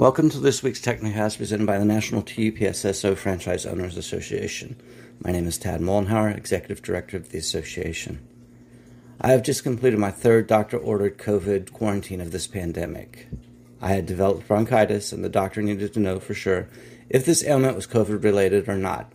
Welcome 0.00 0.30
to 0.30 0.38
this 0.38 0.62
week's 0.62 0.80
TechnoCast 0.80 1.36
presented 1.36 1.66
by 1.66 1.78
the 1.78 1.84
National 1.84 2.22
TUPSSO 2.22 3.18
Franchise 3.18 3.66
Owners 3.66 3.98
Association. 3.98 4.80
My 5.22 5.30
name 5.30 5.46
is 5.46 5.58
Tad 5.58 5.82
Mollenhauer, 5.82 6.34
Executive 6.34 6.80
Director 6.80 7.18
of 7.18 7.28
the 7.28 7.36
association. 7.36 8.18
I 9.20 9.32
have 9.32 9.42
just 9.42 9.62
completed 9.62 9.98
my 9.98 10.10
third 10.10 10.46
doctor 10.46 10.78
ordered 10.78 11.18
COVID 11.18 11.74
quarantine 11.74 12.22
of 12.22 12.30
this 12.30 12.46
pandemic. 12.46 13.28
I 13.82 13.88
had 13.88 14.06
developed 14.06 14.48
bronchitis, 14.48 15.12
and 15.12 15.22
the 15.22 15.28
doctor 15.28 15.60
needed 15.60 15.92
to 15.92 16.00
know 16.00 16.18
for 16.18 16.32
sure 16.32 16.66
if 17.10 17.26
this 17.26 17.44
ailment 17.44 17.76
was 17.76 17.86
COVID 17.86 18.24
related 18.24 18.70
or 18.70 18.78
not. 18.78 19.12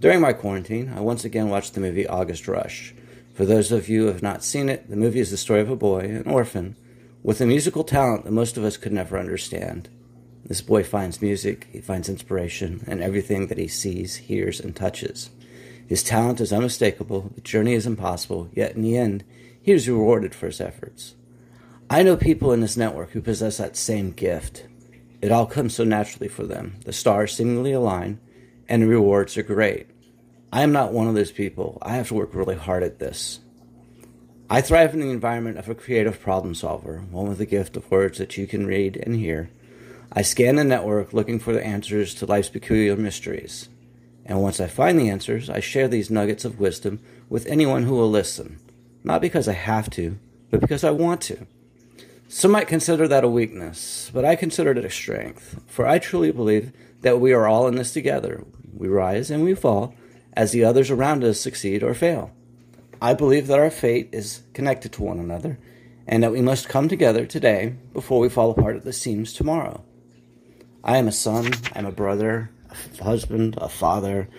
During 0.00 0.20
my 0.20 0.34
quarantine, 0.34 0.92
I 0.94 1.00
once 1.00 1.24
again 1.24 1.48
watched 1.48 1.72
the 1.72 1.80
movie 1.80 2.06
August 2.06 2.46
Rush. 2.46 2.94
For 3.32 3.46
those 3.46 3.72
of 3.72 3.88
you 3.88 4.02
who 4.02 4.06
have 4.08 4.22
not 4.22 4.44
seen 4.44 4.68
it, 4.68 4.90
the 4.90 4.96
movie 4.96 5.20
is 5.20 5.30
the 5.30 5.38
story 5.38 5.62
of 5.62 5.70
a 5.70 5.76
boy, 5.76 6.00
an 6.00 6.24
orphan, 6.26 6.76
with 7.24 7.40
a 7.40 7.46
musical 7.46 7.82
talent 7.82 8.22
that 8.22 8.30
most 8.30 8.58
of 8.58 8.64
us 8.64 8.76
could 8.76 8.92
never 8.92 9.18
understand. 9.18 9.88
This 10.44 10.60
boy 10.60 10.84
finds 10.84 11.22
music, 11.22 11.66
he 11.72 11.80
finds 11.80 12.10
inspiration, 12.10 12.84
and 12.86 13.02
everything 13.02 13.46
that 13.46 13.56
he 13.56 13.66
sees, 13.66 14.16
hears, 14.16 14.60
and 14.60 14.76
touches. 14.76 15.30
His 15.86 16.02
talent 16.02 16.38
is 16.42 16.52
unmistakable, 16.52 17.32
the 17.34 17.40
journey 17.40 17.72
is 17.72 17.86
impossible, 17.86 18.50
yet 18.52 18.76
in 18.76 18.82
the 18.82 18.98
end, 18.98 19.24
he 19.62 19.72
is 19.72 19.88
rewarded 19.88 20.34
for 20.34 20.46
his 20.46 20.60
efforts. 20.60 21.14
I 21.88 22.02
know 22.02 22.14
people 22.14 22.52
in 22.52 22.60
this 22.60 22.76
network 22.76 23.12
who 23.12 23.22
possess 23.22 23.56
that 23.56 23.74
same 23.74 24.10
gift. 24.10 24.66
It 25.22 25.32
all 25.32 25.46
comes 25.46 25.74
so 25.74 25.84
naturally 25.84 26.28
for 26.28 26.44
them. 26.44 26.76
The 26.84 26.92
stars 26.92 27.34
seemingly 27.34 27.72
align, 27.72 28.20
and 28.68 28.82
the 28.82 28.86
rewards 28.86 29.38
are 29.38 29.42
great. 29.42 29.86
I 30.52 30.62
am 30.62 30.72
not 30.72 30.92
one 30.92 31.08
of 31.08 31.14
those 31.14 31.32
people. 31.32 31.78
I 31.80 31.94
have 31.94 32.08
to 32.08 32.14
work 32.14 32.34
really 32.34 32.56
hard 32.56 32.82
at 32.82 32.98
this. 32.98 33.40
I 34.50 34.60
thrive 34.60 34.92
in 34.92 35.00
the 35.00 35.10
environment 35.10 35.56
of 35.56 35.70
a 35.70 35.74
creative 35.74 36.20
problem 36.20 36.54
solver, 36.54 36.98
one 37.10 37.28
with 37.28 37.38
the 37.38 37.46
gift 37.46 37.76
of 37.78 37.90
words 37.90 38.18
that 38.18 38.36
you 38.36 38.46
can 38.46 38.66
read 38.66 38.96
and 38.96 39.16
hear 39.16 39.50
I 40.16 40.22
scan 40.22 40.56
the 40.56 40.64
network 40.64 41.12
looking 41.12 41.40
for 41.40 41.52
the 41.52 41.64
answers 41.64 42.14
to 42.16 42.26
life's 42.26 42.50
peculiar 42.50 42.94
mysteries. 42.94 43.68
And 44.24 44.42
once 44.42 44.60
I 44.60 44.68
find 44.68 44.98
the 44.98 45.08
answers, 45.08 45.50
I 45.50 45.58
share 45.58 45.88
these 45.88 46.10
nuggets 46.10 46.44
of 46.44 46.60
wisdom 46.60 47.00
with 47.28 47.46
anyone 47.46 47.82
who 47.82 47.94
will 47.94 48.10
listen. 48.10 48.60
Not 49.02 49.20
because 49.20 49.48
I 49.48 49.54
have 49.54 49.90
to, 49.90 50.18
but 50.50 50.60
because 50.60 50.84
I 50.84 50.90
want 50.90 51.20
to. 51.22 51.46
Some 52.28 52.52
might 52.52 52.68
consider 52.68 53.08
that 53.08 53.24
a 53.24 53.28
weakness, 53.28 54.10
but 54.14 54.24
I 54.24 54.36
consider 54.36 54.70
it 54.70 54.84
a 54.84 54.90
strength, 54.90 55.60
for 55.66 55.86
I 55.86 55.98
truly 55.98 56.30
believe 56.30 56.72
that 57.00 57.18
we 57.18 57.32
are 57.32 57.48
all 57.48 57.66
in 57.66 57.74
this 57.74 57.92
together. 57.92 58.44
We 58.72 58.88
rise 58.88 59.30
and 59.30 59.42
we 59.42 59.54
fall 59.54 59.94
as 60.34 60.52
the 60.52 60.64
others 60.64 60.90
around 60.90 61.24
us 61.24 61.40
succeed 61.40 61.82
or 61.82 61.94
fail. 61.94 62.30
I 63.04 63.12
believe 63.12 63.48
that 63.48 63.58
our 63.58 63.70
fate 63.70 64.08
is 64.12 64.44
connected 64.54 64.92
to 64.92 65.02
one 65.02 65.18
another, 65.18 65.58
and 66.06 66.22
that 66.22 66.32
we 66.32 66.40
must 66.40 66.70
come 66.70 66.88
together 66.88 67.26
today 67.26 67.74
before 67.92 68.18
we 68.18 68.30
fall 68.30 68.50
apart 68.50 68.76
at 68.76 68.84
the 68.84 68.94
seams 68.94 69.34
tomorrow. 69.34 69.84
I 70.82 70.96
am 70.96 71.06
a 71.06 71.12
son, 71.12 71.52
I'm 71.74 71.84
a 71.84 71.92
brother, 71.92 72.50
a 72.70 73.04
husband, 73.04 73.58
a 73.58 73.68
father, 73.68 74.30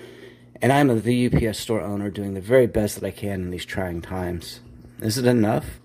and 0.63 0.73
I'm 0.73 0.89
a 0.89 0.95
VUPS 0.95 1.57
store 1.57 1.81
owner 1.81 2.09
doing 2.09 2.33
the 2.33 2.41
very 2.41 2.65
best 2.65 2.95
that 2.95 3.05
I 3.05 3.11
can 3.11 3.41
in 3.41 3.51
these 3.51 3.65
trying 3.65 4.01
times. 4.01 4.61
Is 4.99 5.19
it 5.19 5.27
enough? 5.27 5.79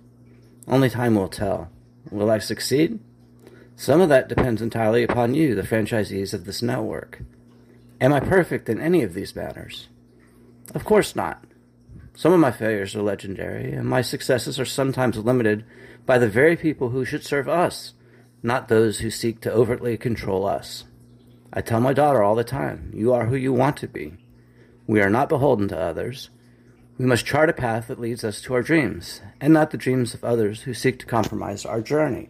Only 0.67 0.89
time 0.89 1.17
will 1.17 1.29
tell. 1.29 1.71
Will 2.11 2.31
I 2.31 2.39
succeed? 2.39 2.99
Some 3.77 4.01
of 4.01 4.09
that 4.09 4.27
depends 4.27 4.63
entirely 4.63 5.03
upon 5.03 5.35
you, 5.35 5.55
the 5.55 5.65
franchisees 5.65 6.33
of 6.33 6.47
this 6.47 6.63
network. 6.63 7.21
Am 8.01 8.15
I 8.15 8.21
perfect 8.21 8.71
in 8.71 8.81
any 8.81 9.03
of 9.03 9.13
these 9.13 9.37
matters? 9.37 9.89
Of 10.75 10.87
course 10.87 11.15
not. 11.15 11.45
Some 12.21 12.35
of 12.35 12.39
my 12.39 12.51
failures 12.51 12.95
are 12.95 13.01
legendary, 13.01 13.73
and 13.73 13.89
my 13.89 14.03
successes 14.03 14.61
are 14.61 14.67
sometimes 14.67 15.17
limited 15.17 15.65
by 16.05 16.19
the 16.19 16.29
very 16.29 16.55
people 16.55 16.91
who 16.91 17.07
should 17.07 17.25
serve 17.25 17.49
us 17.49 17.95
not 18.43 18.69
those 18.69 18.99
who 18.99 19.09
seek 19.09 19.41
to 19.41 19.51
overtly 19.51 19.97
control 19.97 20.47
us. 20.47 20.85
I 21.51 21.63
tell 21.63 21.81
my 21.81 21.95
daughter 21.95 22.23
all 22.23 22.35
the 22.35 22.45
time, 22.45 22.93
you 22.95 23.15
are 23.15 23.25
who 23.25 23.37
you 23.37 23.55
want 23.55 23.79
to 23.79 23.89
be. 23.89 24.19
We 24.87 25.01
are 25.01 25.09
not 25.09 25.31
beholden 25.31 25.69
to 25.69 25.81
others. 25.81 26.29
We 26.99 27.07
must 27.07 27.25
chart 27.25 27.49
a 27.49 27.55
path 27.55 27.89
that 27.89 27.99
leads 27.99 28.23
us 28.23 28.43
to 28.43 28.53
our 28.53 28.63
dreams, 28.63 29.23
and 29.41 29.55
not 29.55 29.71
the 29.71 29.79
dreams 29.79 30.13
of 30.13 30.23
others 30.23 30.61
who 30.61 30.75
seek 30.75 30.99
to 30.99 31.07
compromise 31.07 31.65
our 31.65 31.81
journey. 31.81 32.29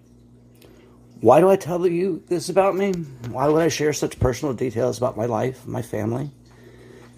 Why 1.20 1.40
do 1.40 1.50
I 1.50 1.56
tell 1.56 1.84
you 1.84 2.22
this 2.28 2.48
about 2.48 2.76
me? 2.76 2.92
Why 3.28 3.48
would 3.48 3.60
I 3.60 3.66
share 3.66 3.92
such 3.92 4.20
personal 4.20 4.54
details 4.54 4.98
about 4.98 5.16
my 5.16 5.26
life, 5.26 5.66
my 5.66 5.82
family? 5.82 6.30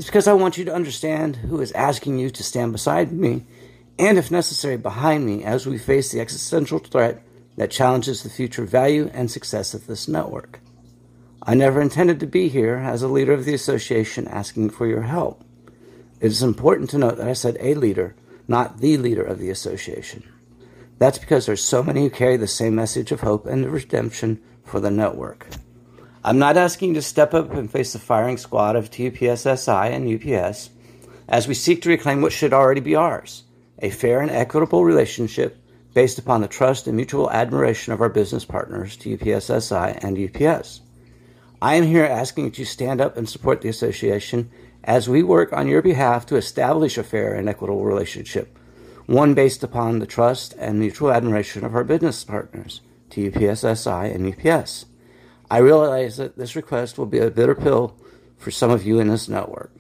It's 0.02 0.08
because 0.08 0.26
I 0.26 0.32
want 0.32 0.58
you 0.58 0.64
to 0.64 0.74
understand 0.74 1.36
who 1.36 1.60
is 1.60 1.70
asking 1.70 2.18
you 2.18 2.28
to 2.28 2.42
stand 2.42 2.72
beside 2.72 3.12
me, 3.12 3.44
and 4.00 4.18
if 4.18 4.32
necessary, 4.32 4.76
behind 4.76 5.24
me 5.24 5.44
as 5.44 5.64
we 5.64 5.78
face 5.78 6.10
the 6.10 6.18
existential 6.18 6.80
threat 6.80 7.22
that 7.56 7.70
challenges 7.70 8.24
the 8.24 8.28
future 8.28 8.64
value 8.64 9.12
and 9.14 9.30
success 9.30 9.74
of 9.74 9.86
this 9.86 10.08
network. 10.08 10.58
I 11.44 11.54
never 11.54 11.80
intended 11.80 12.18
to 12.18 12.26
be 12.26 12.48
here 12.48 12.78
as 12.78 13.02
a 13.02 13.06
leader 13.06 13.32
of 13.32 13.44
the 13.44 13.54
association 13.54 14.26
asking 14.26 14.70
for 14.70 14.88
your 14.88 15.02
help. 15.02 15.44
It 16.20 16.26
is 16.26 16.42
important 16.42 16.90
to 16.90 16.98
note 16.98 17.18
that 17.18 17.28
I 17.28 17.34
said 17.34 17.56
a 17.60 17.74
leader, 17.74 18.16
not 18.48 18.78
the 18.78 18.96
leader 18.96 19.22
of 19.22 19.38
the 19.38 19.50
association. 19.50 20.28
That's 20.98 21.18
because 21.18 21.46
there's 21.46 21.62
so 21.62 21.80
many 21.80 22.00
who 22.00 22.10
carry 22.10 22.36
the 22.36 22.48
same 22.48 22.74
message 22.74 23.12
of 23.12 23.20
hope 23.20 23.46
and 23.46 23.70
redemption 23.70 24.42
for 24.64 24.80
the 24.80 24.90
network. 24.90 25.46
I'm 26.24 26.38
not 26.38 26.56
asking 26.56 26.90
you 26.90 26.94
to 26.94 27.02
step 27.02 27.34
up 27.34 27.52
and 27.52 27.68
face 27.68 27.92
the 27.92 27.98
firing 27.98 28.36
squad 28.36 28.76
of 28.76 28.92
TUPSSI 28.92 29.90
and 29.90 30.06
UPS 30.06 30.70
as 31.28 31.48
we 31.48 31.54
seek 31.54 31.82
to 31.82 31.88
reclaim 31.88 32.22
what 32.22 32.32
should 32.32 32.52
already 32.52 32.80
be 32.80 32.94
ours 32.94 33.42
a 33.80 33.90
fair 33.90 34.20
and 34.20 34.30
equitable 34.30 34.84
relationship 34.84 35.58
based 35.94 36.20
upon 36.20 36.40
the 36.40 36.46
trust 36.46 36.86
and 36.86 36.94
mutual 36.94 37.28
admiration 37.32 37.92
of 37.92 38.00
our 38.00 38.08
business 38.08 38.44
partners, 38.44 38.96
TUPSSI 38.96 39.98
and 40.04 40.16
UPS. 40.16 40.82
I 41.60 41.74
am 41.74 41.82
here 41.82 42.04
asking 42.04 42.44
that 42.44 42.58
you 42.58 42.64
stand 42.64 43.00
up 43.00 43.16
and 43.16 43.28
support 43.28 43.60
the 43.60 43.68
association 43.68 44.48
as 44.84 45.08
we 45.08 45.24
work 45.24 45.52
on 45.52 45.66
your 45.66 45.82
behalf 45.82 46.24
to 46.26 46.36
establish 46.36 46.96
a 46.96 47.02
fair 47.02 47.34
and 47.34 47.48
equitable 47.48 47.84
relationship, 47.84 48.56
one 49.06 49.34
based 49.34 49.64
upon 49.64 49.98
the 49.98 50.06
trust 50.06 50.54
and 50.56 50.78
mutual 50.78 51.10
admiration 51.10 51.64
of 51.64 51.74
our 51.74 51.82
business 51.82 52.22
partners, 52.22 52.80
TUPSSI 53.10 54.14
and 54.14 54.32
UPS. 54.32 54.86
I 55.52 55.58
realize 55.58 56.16
that 56.16 56.38
this 56.38 56.56
request 56.56 56.96
will 56.96 57.04
be 57.04 57.18
a 57.18 57.30
bitter 57.30 57.54
pill 57.54 57.94
for 58.38 58.50
some 58.50 58.70
of 58.70 58.86
you 58.86 59.00
in 59.00 59.08
this 59.08 59.28
network, 59.28 59.70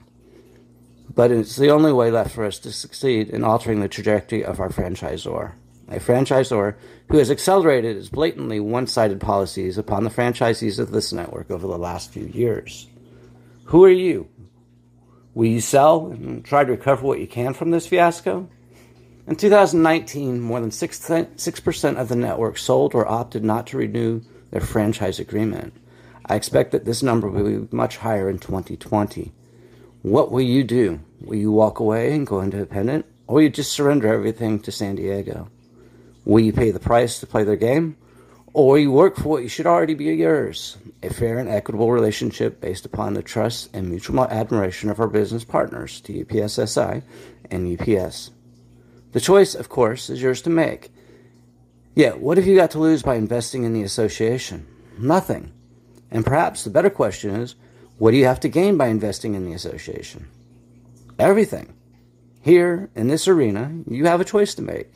but 1.14 1.30
it's 1.30 1.56
the 1.56 1.70
only 1.70 1.94
way 1.94 2.10
left 2.10 2.34
for 2.34 2.44
us 2.44 2.58
to 2.58 2.72
succeed 2.72 3.30
in 3.30 3.42
altering 3.42 3.80
the 3.80 3.88
trajectory 3.88 4.44
of 4.44 4.60
our 4.60 4.68
franchisor 4.68 5.54
a 5.88 5.98
franchisor 5.98 6.74
who 7.08 7.16
has 7.16 7.30
accelerated 7.30 7.96
his 7.96 8.10
blatantly 8.10 8.60
one 8.60 8.86
sided 8.86 9.18
policies 9.18 9.78
upon 9.78 10.04
the 10.04 10.10
franchisees 10.10 10.78
of 10.78 10.90
this 10.90 11.10
network 11.10 11.50
over 11.50 11.66
the 11.66 11.78
last 11.78 12.10
few 12.10 12.26
years. 12.26 12.86
Who 13.64 13.82
are 13.84 13.90
you? 13.90 14.28
Will 15.34 15.46
you 15.48 15.60
sell 15.60 16.08
and 16.08 16.44
try 16.44 16.64
to 16.64 16.72
recover 16.72 17.06
what 17.06 17.20
you 17.20 17.26
can 17.26 17.54
from 17.54 17.70
this 17.70 17.86
fiasco? 17.86 18.48
In 19.26 19.36
2019, 19.36 20.38
more 20.38 20.60
than 20.60 20.70
6 20.70 20.98
6% 20.98 21.96
of 21.96 22.08
the 22.08 22.16
network 22.16 22.58
sold 22.58 22.94
or 22.94 23.08
opted 23.08 23.42
not 23.42 23.66
to 23.68 23.78
renew 23.78 24.20
their 24.52 24.60
franchise 24.60 25.18
agreement. 25.18 25.74
I 26.26 26.36
expect 26.36 26.70
that 26.70 26.84
this 26.84 27.02
number 27.02 27.28
will 27.28 27.66
be 27.66 27.74
much 27.74 27.96
higher 27.96 28.30
in 28.30 28.38
2020. 28.38 29.32
What 30.02 30.30
will 30.30 30.42
you 30.42 30.62
do? 30.62 31.00
Will 31.20 31.38
you 31.38 31.50
walk 31.50 31.80
away 31.80 32.14
and 32.14 32.26
go 32.26 32.40
independent, 32.40 33.06
or 33.26 33.36
will 33.36 33.42
you 33.42 33.50
just 33.50 33.72
surrender 33.72 34.12
everything 34.12 34.60
to 34.60 34.70
San 34.70 34.94
Diego? 34.94 35.48
Will 36.24 36.40
you 36.40 36.52
pay 36.52 36.70
the 36.70 36.78
price 36.78 37.18
to 37.18 37.26
play 37.26 37.42
their 37.42 37.56
game? 37.56 37.96
Or 38.54 38.78
you 38.78 38.92
work 38.92 39.16
for 39.16 39.28
what 39.28 39.42
you 39.42 39.48
should 39.48 39.66
already 39.66 39.94
be 39.94 40.04
yours 40.04 40.76
a 41.02 41.12
fair 41.12 41.38
and 41.38 41.48
equitable 41.48 41.90
relationship 41.90 42.60
based 42.60 42.84
upon 42.84 43.14
the 43.14 43.22
trust 43.22 43.74
and 43.74 43.88
mutual 43.88 44.24
admiration 44.24 44.90
of 44.90 45.00
our 45.00 45.08
business 45.08 45.42
partners, 45.42 46.00
TUPSSI 46.02 47.02
and 47.50 47.80
UPS. 47.80 48.30
The 49.12 49.20
choice, 49.20 49.54
of 49.54 49.68
course, 49.68 50.10
is 50.10 50.22
yours 50.22 50.42
to 50.42 50.50
make. 50.50 50.92
Yet, 51.94 52.20
what 52.20 52.38
have 52.38 52.46
you 52.46 52.56
got 52.56 52.70
to 52.72 52.78
lose 52.78 53.02
by 53.02 53.16
investing 53.16 53.64
in 53.64 53.74
the 53.74 53.82
association? 53.82 54.66
Nothing. 54.98 55.52
And 56.10 56.24
perhaps 56.24 56.64
the 56.64 56.70
better 56.70 56.90
question 56.90 57.34
is 57.34 57.54
what 57.98 58.12
do 58.12 58.16
you 58.16 58.24
have 58.24 58.40
to 58.40 58.48
gain 58.48 58.76
by 58.76 58.88
investing 58.88 59.34
in 59.34 59.44
the 59.44 59.52
association? 59.52 60.28
Everything. 61.18 61.74
Here, 62.40 62.90
in 62.94 63.08
this 63.08 63.28
arena, 63.28 63.72
you 63.86 64.06
have 64.06 64.20
a 64.20 64.24
choice 64.24 64.54
to 64.56 64.62
make. 64.62 64.94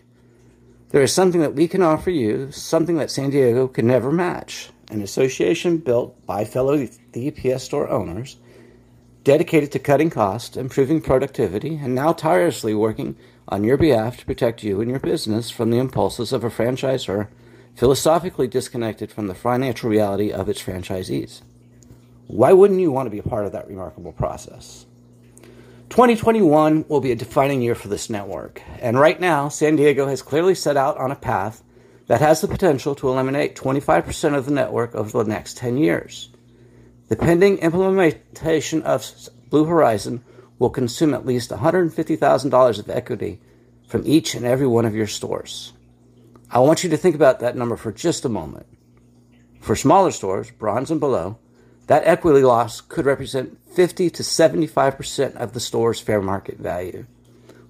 There 0.90 1.02
is 1.02 1.12
something 1.12 1.40
that 1.40 1.54
we 1.54 1.68
can 1.68 1.82
offer 1.82 2.10
you, 2.10 2.50
something 2.50 2.96
that 2.96 3.10
San 3.10 3.30
Diego 3.30 3.68
can 3.68 3.86
never 3.86 4.10
match 4.10 4.70
an 4.90 5.02
association 5.02 5.78
built 5.78 6.24
by 6.26 6.44
fellow 6.44 6.88
UPS 7.14 7.62
store 7.62 7.88
owners, 7.88 8.36
dedicated 9.24 9.72
to 9.72 9.78
cutting 9.78 10.10
costs, 10.10 10.56
improving 10.56 11.00
productivity, 11.00 11.76
and 11.76 11.94
now 11.94 12.12
tirelessly 12.12 12.74
working 12.74 13.16
on 13.48 13.64
your 13.64 13.76
behalf 13.76 14.18
to 14.18 14.26
protect 14.26 14.62
you 14.62 14.80
and 14.80 14.90
your 14.90 15.00
business 15.00 15.50
from 15.50 15.70
the 15.70 15.78
impulses 15.78 16.32
of 16.32 16.42
a 16.42 16.50
franchisor 16.50 17.28
philosophically 17.74 18.48
disconnected 18.48 19.12
from 19.12 19.26
the 19.26 19.34
financial 19.34 19.90
reality 19.90 20.32
of 20.32 20.48
its 20.48 20.62
franchisees. 20.62 21.42
Why 22.26 22.52
wouldn't 22.52 22.80
you 22.80 22.90
want 22.90 23.06
to 23.06 23.10
be 23.10 23.18
a 23.18 23.22
part 23.22 23.46
of 23.46 23.52
that 23.52 23.68
remarkable 23.68 24.12
process? 24.12 24.86
2021 25.90 26.86
will 26.88 27.00
be 27.00 27.12
a 27.12 27.16
defining 27.16 27.62
year 27.62 27.76
for 27.76 27.88
this 27.88 28.10
network, 28.10 28.60
and 28.80 28.98
right 28.98 29.20
now, 29.20 29.48
San 29.48 29.76
Diego 29.76 30.08
has 30.08 30.22
clearly 30.22 30.54
set 30.54 30.76
out 30.76 30.96
on 30.96 31.12
a 31.12 31.16
path 31.16 31.62
that 32.08 32.20
has 32.20 32.40
the 32.40 32.48
potential 32.48 32.94
to 32.96 33.08
eliminate 33.08 33.54
25% 33.54 34.36
of 34.36 34.46
the 34.46 34.52
network 34.52 34.94
over 34.94 35.22
the 35.22 35.28
next 35.28 35.56
10 35.58 35.76
years. 35.76 36.30
The 37.08 37.16
pending 37.16 37.58
implementation 37.58 38.82
of 38.82 39.08
Blue 39.48 39.64
Horizon 39.64 40.24
will 40.58 40.70
consume 40.70 41.14
at 41.14 41.26
least 41.26 41.50
$150,000 41.50 42.78
of 42.78 42.90
equity 42.90 43.40
from 43.86 44.02
each 44.06 44.34
and 44.34 44.44
every 44.44 44.66
one 44.66 44.84
of 44.84 44.94
your 44.94 45.06
stores. 45.06 45.72
I 46.50 46.60
want 46.60 46.84
you 46.84 46.90
to 46.90 46.96
think 46.96 47.14
about 47.14 47.40
that 47.40 47.56
number 47.56 47.76
for 47.76 47.92
just 47.92 48.24
a 48.24 48.28
moment. 48.28 48.66
For 49.60 49.76
smaller 49.76 50.10
stores, 50.10 50.50
bronze 50.50 50.90
and 50.90 51.00
below, 51.00 51.38
that 51.86 52.04
equity 52.04 52.42
loss 52.42 52.80
could 52.80 53.06
represent 53.06 53.58
50 53.74 54.10
to 54.10 54.22
75% 54.22 55.36
of 55.36 55.52
the 55.52 55.60
store's 55.60 56.00
fair 56.00 56.20
market 56.20 56.58
value. 56.58 57.06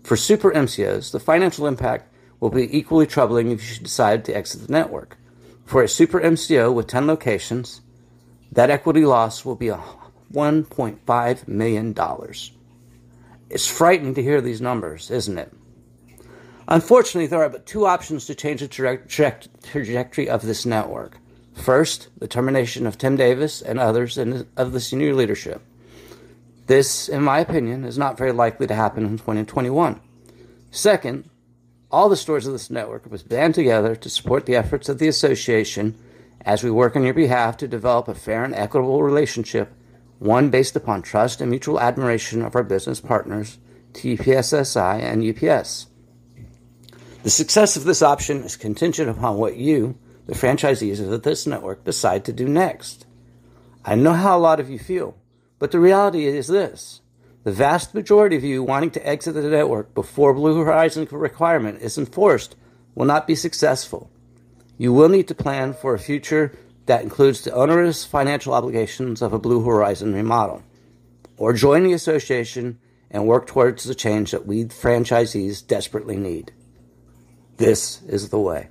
For 0.02 0.16
super 0.16 0.50
MCOs, 0.52 1.10
the 1.10 1.20
financial 1.20 1.66
impact 1.66 2.12
will 2.38 2.50
be 2.50 2.76
equally 2.76 3.06
troubling 3.06 3.50
if 3.50 3.68
you 3.68 3.82
decide 3.82 4.24
to 4.26 4.36
exit 4.36 4.66
the 4.66 4.72
network. 4.72 5.16
For 5.64 5.82
a 5.82 5.88
super 5.88 6.20
MCO 6.20 6.72
with 6.72 6.86
10 6.86 7.06
locations, 7.06 7.80
that 8.52 8.70
equity 8.70 9.04
loss 9.04 9.44
will 9.44 9.56
be 9.56 9.66
$1.5 10.32 11.48
million. 11.48 11.94
It's 13.48 13.66
frightening 13.66 14.14
to 14.14 14.22
hear 14.22 14.40
these 14.40 14.60
numbers, 14.60 15.10
isn't 15.10 15.38
it? 15.38 15.52
Unfortunately, 16.69 17.26
there 17.26 17.43
are 17.43 17.48
but 17.48 17.66
two 17.66 17.87
options 17.87 18.26
to 18.26 18.34
change 18.34 18.60
the 18.60 18.69
trajectory 18.69 20.28
of 20.28 20.43
this 20.43 20.66
network. 20.66 21.19
First, 21.54 22.08
the 22.19 22.28
termination 22.28 22.87
of 22.87 22.98
Tim 22.98 23.16
Davis 23.16 23.62
and 23.62 23.78
others 23.78 24.19
in, 24.19 24.46
of 24.56 24.72
the 24.72 24.81
senior 24.81 25.14
leadership. 25.14 25.62
This, 26.66 27.08
in 27.08 27.22
my 27.22 27.38
opinion, 27.38 27.84
is 27.84 27.96
not 27.96 28.19
very 28.19 28.32
likely 28.32 28.66
to 28.66 28.75
happen 28.75 29.06
in 29.06 29.16
2021. 29.16 30.00
Second, 30.72 31.31
all 31.90 32.08
the 32.08 32.16
stores 32.16 32.46
of 32.46 32.52
this 32.52 32.70
network 32.70 33.10
must 33.10 33.28
band 33.28 33.54
together 33.54 33.94
to 33.94 34.10
support 34.10 34.46
the 34.46 34.56
efforts 34.56 34.88
of 34.88 34.98
the 34.98 35.08
association 35.08 35.96
as 36.44 36.62
we 36.62 36.70
work 36.70 36.96
on 36.96 37.04
your 37.04 37.14
behalf 37.14 37.56
to 37.58 37.69
develop 37.69 38.08
a 38.08 38.14
fair 38.14 38.44
and 38.44 38.54
equitable 38.54 39.02
relationship, 39.02 39.72
one 40.18 40.50
based 40.50 40.76
upon 40.76 41.02
trust 41.02 41.40
and 41.40 41.50
mutual 41.50 41.80
admiration 41.80 42.42
of 42.42 42.54
our 42.54 42.62
business 42.62 43.00
partners, 43.00 43.58
TUPSSI 43.92 45.00
and 45.00 45.24
UPS. 45.24 45.86
The 47.22 47.30
success 47.30 47.76
of 47.76 47.84
this 47.84 48.02
option 48.02 48.42
is 48.42 48.56
contingent 48.56 49.10
upon 49.10 49.36
what 49.36 49.56
you, 49.56 49.98
the 50.26 50.34
franchisees 50.34 51.00
of 51.00 51.22
this 51.22 51.46
network, 51.46 51.84
decide 51.84 52.24
to 52.26 52.32
do 52.32 52.46
next. 52.46 53.06
I 53.84 53.94
know 53.94 54.12
how 54.12 54.36
a 54.36 54.40
lot 54.40 54.60
of 54.60 54.70
you 54.70 54.78
feel, 54.78 55.16
but 55.58 55.70
the 55.70 55.80
reality 55.80 56.26
is 56.26 56.48
this 56.48 57.00
the 57.44 57.52
vast 57.52 57.94
majority 57.94 58.34
of 58.34 58.42
you 58.42 58.62
wanting 58.62 58.90
to 58.90 59.06
exit 59.06 59.34
the 59.34 59.42
network 59.42 59.94
before 59.94 60.34
Blue 60.34 60.64
Horizon 60.64 61.06
requirement 61.12 61.80
is 61.80 61.96
enforced 61.96 62.56
will 62.96 63.06
not 63.06 63.26
be 63.26 63.36
successful. 63.36 64.10
You 64.78 64.92
will 64.92 65.08
need 65.08 65.28
to 65.28 65.34
plan 65.34 65.72
for 65.72 65.94
a 65.94 65.98
future 65.98 66.52
that 66.86 67.02
includes 67.02 67.42
the 67.42 67.52
onerous 67.52 68.04
financial 68.04 68.54
obligations 68.54 69.20
of 69.20 69.32
a 69.32 69.38
Blue 69.38 69.64
Horizon 69.64 70.14
remodel, 70.14 70.62
or 71.36 71.52
join 71.52 71.82
the 71.82 71.92
association 71.92 72.78
and 73.10 73.26
work 73.26 73.46
towards 73.46 73.84
the 73.84 73.94
change 73.94 74.30
that 74.30 74.46
we 74.46 74.64
franchisees 74.64 75.66
desperately 75.66 76.16
need. 76.16 76.52
This 77.56 78.02
is 78.02 78.30
the 78.30 78.40
way. 78.40 78.68